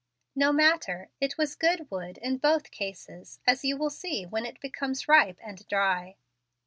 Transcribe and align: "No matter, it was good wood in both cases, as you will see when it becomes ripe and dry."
"No 0.35 0.51
matter, 0.51 1.09
it 1.19 1.37
was 1.37 1.53
good 1.55 1.91
wood 1.91 2.17
in 2.17 2.39
both 2.39 2.71
cases, 2.71 3.37
as 3.45 3.63
you 3.63 3.77
will 3.77 3.91
see 3.91 4.25
when 4.25 4.47
it 4.47 4.59
becomes 4.59 5.07
ripe 5.07 5.37
and 5.43 5.63
dry." 5.67 6.15